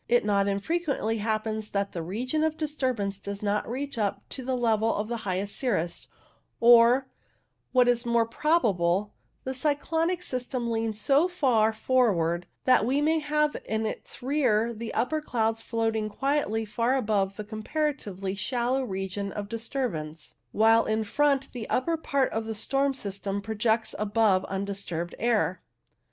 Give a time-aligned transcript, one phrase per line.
[0.09, 4.57] It not unfrequently happens that the region of disturbance does not reach up to the
[4.57, 6.07] level of the highest cirrus,
[6.59, 7.07] or,
[7.71, 13.55] what is more probable, the cyclonic system leans so far forward that we may have
[13.65, 19.49] in its rear the upper clouds floating quietly far above the comparatively shallow region of
[19.49, 25.13] dis turbance, while in front the upper part of the storm system projects above undisturbed
[25.19, 25.61] air.